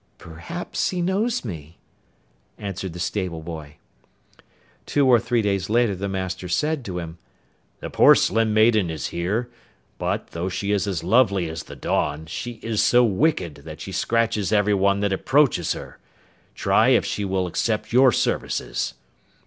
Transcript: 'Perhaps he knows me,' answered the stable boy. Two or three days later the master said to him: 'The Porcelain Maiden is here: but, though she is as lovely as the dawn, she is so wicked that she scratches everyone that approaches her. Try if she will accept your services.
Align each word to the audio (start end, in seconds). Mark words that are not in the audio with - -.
'Perhaps 0.17 0.89
he 0.89 0.99
knows 0.99 1.45
me,' 1.45 1.77
answered 2.57 2.91
the 2.93 2.99
stable 2.99 3.43
boy. 3.43 3.75
Two 4.87 5.05
or 5.07 5.19
three 5.19 5.43
days 5.43 5.69
later 5.69 5.93
the 5.95 6.09
master 6.09 6.47
said 6.47 6.83
to 6.83 6.97
him: 6.97 7.19
'The 7.81 7.91
Porcelain 7.91 8.51
Maiden 8.51 8.89
is 8.89 9.09
here: 9.09 9.51
but, 9.99 10.31
though 10.31 10.49
she 10.49 10.71
is 10.71 10.87
as 10.87 11.03
lovely 11.03 11.47
as 11.47 11.61
the 11.61 11.75
dawn, 11.75 12.25
she 12.25 12.53
is 12.63 12.81
so 12.81 13.03
wicked 13.03 13.57
that 13.57 13.79
she 13.79 13.91
scratches 13.91 14.51
everyone 14.51 15.01
that 15.01 15.13
approaches 15.13 15.73
her. 15.73 15.99
Try 16.55 16.87
if 16.89 17.05
she 17.05 17.23
will 17.23 17.45
accept 17.45 17.93
your 17.93 18.11
services. 18.11 18.95